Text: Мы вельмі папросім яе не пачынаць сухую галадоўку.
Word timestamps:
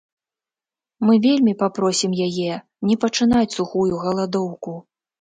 Мы 1.07 1.13
вельмі 1.25 1.53
папросім 1.61 2.17
яе 2.31 2.51
не 2.91 2.95
пачынаць 3.07 3.47
сухую 3.61 3.93
галадоўку. 4.09 4.71